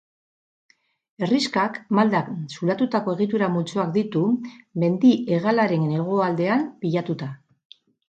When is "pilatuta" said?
6.85-7.35